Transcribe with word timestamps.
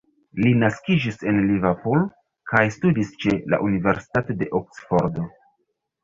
Li 0.43 0.51
naskiĝis 0.61 1.17
en 1.31 1.35
Liverpool 1.49 2.07
kaj 2.51 2.63
studis 2.75 3.11
ĉe 3.25 3.33
la 3.55 3.59
Universitato 3.67 4.37
de 4.39 4.49
Oksfordo. 4.61 5.27